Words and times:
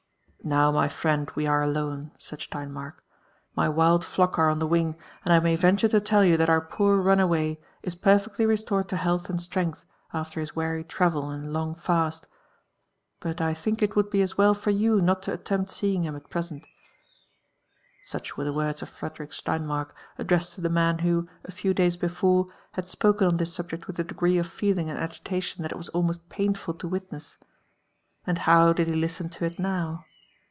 Now, 0.43 0.71
my 0.71 0.87
friend, 0.87 1.31
we 1.35 1.45
are 1.45 1.61
alone,*' 1.61 2.13
said 2.17 2.39
Steinmark, 2.39 3.03
my 3.55 3.69
wild 3.69 4.03
flock 4.03 4.39
are 4.39 4.49
on 4.49 4.57
the 4.57 4.65
wing, 4.65 4.95
and 5.23 5.31
I 5.31 5.39
may 5.39 5.55
venture 5.55 5.87
to 5.89 5.99
tell 6.01 6.25
you 6.25 6.35
that 6.35 6.49
our 6.49 6.59
poor 6.61 6.99
runaway 6.99 7.59
is 7.83 7.93
perfectly 7.93 8.47
restored 8.47 8.89
to 8.89 8.97
health 8.97 9.29
and 9.29 9.39
strength 9.39 9.85
after 10.11 10.39
his 10.39 10.55
weary 10.55 10.83
travel 10.83 11.29
and 11.29 11.53
long 11.53 11.75
fslst; 11.75 12.23
but 13.19 13.39
I 13.39 13.53
think 13.53 13.83
it 13.83 13.95
would 13.95 14.09
be 14.09 14.23
as 14.23 14.35
well 14.35 14.55
for 14.55 14.71
you 14.71 14.99
not 14.99 15.21
to 15.23 15.37
alttfmpt 15.37 15.69
seeing 15.69 16.01
bini 16.05 16.15
at 16.15 16.29
|)resent/' 16.31 16.65
Such 18.03 18.35
were 18.35 18.43
the 18.43 18.51
words 18.51 18.81
of 18.81 18.89
Frederick 18.89 19.29
Steinmark, 19.33 19.91
addressed 20.17 20.55
to 20.55 20.61
the 20.61 20.69
man 20.69 20.99
who, 21.05 21.29
a 21.45 21.51
few 21.51 21.71
days 21.75 21.97
before, 21.97 22.47
bad 22.75 22.87
spoken 22.87 23.27
on 23.27 23.37
this 23.37 23.53
subject 23.53 23.85
with 23.85 23.99
a 23.99 24.03
degree 24.03 24.39
of 24.39 24.47
feeling 24.49 24.89
and 24.89 24.97
agitation 24.97 25.61
that 25.61 25.71
it 25.71 25.77
was 25.77 25.89
almost 25.89 26.29
painful 26.29 26.75
lo 26.81 26.89
witness. 26.89 27.37
And 28.25 28.39
how 28.39 28.73
did 28.73 28.87
he 28.87 28.95
listen 28.95 29.29
lo 29.39 29.47
il 29.47 29.53
now? 29.59 30.05